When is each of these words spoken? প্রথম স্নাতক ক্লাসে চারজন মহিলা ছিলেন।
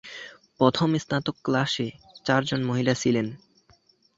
প্রথম 0.59 0.89
স্নাতক 0.97 1.35
ক্লাসে 1.43 1.87
চারজন 2.25 2.61
মহিলা 2.63 2.93
ছিলেন। 2.93 3.27